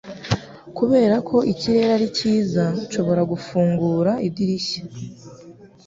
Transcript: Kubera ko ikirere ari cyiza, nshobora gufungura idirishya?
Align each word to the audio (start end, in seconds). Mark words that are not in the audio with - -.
Kubera 0.77 1.15
ko 1.27 1.37
ikirere 1.51 1.89
ari 1.97 2.07
cyiza, 2.17 2.63
nshobora 2.85 3.21
gufungura 3.31 4.11
idirishya? 4.27 4.81